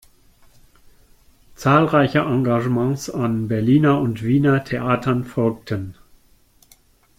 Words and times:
Zahlreiche 1.53 2.21
Engagements 2.21 3.07
an 3.11 3.47
Berliner- 3.47 3.99
und 4.01 4.23
Wiener 4.23 4.63
Theatern 4.63 5.23
folgten. 5.25 5.93